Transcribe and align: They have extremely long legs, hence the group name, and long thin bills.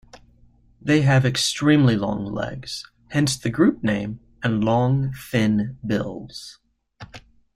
They 0.81 1.03
have 1.03 1.27
extremely 1.27 1.95
long 1.95 2.25
legs, 2.25 2.89
hence 3.09 3.37
the 3.37 3.51
group 3.51 3.83
name, 3.83 4.19
and 4.41 4.63
long 4.63 5.13
thin 5.13 5.77
bills. 5.85 6.57